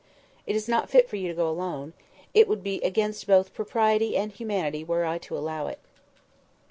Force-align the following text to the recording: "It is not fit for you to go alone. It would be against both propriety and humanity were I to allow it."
"It 0.47 0.55
is 0.55 0.67
not 0.67 0.89
fit 0.89 1.07
for 1.07 1.15
you 1.15 1.27
to 1.27 1.33
go 1.35 1.47
alone. 1.47 1.93
It 2.33 2.47
would 2.47 2.63
be 2.63 2.81
against 2.81 3.27
both 3.27 3.53
propriety 3.53 4.17
and 4.17 4.31
humanity 4.31 4.83
were 4.83 5.05
I 5.05 5.19
to 5.19 5.37
allow 5.37 5.67
it." 5.67 5.77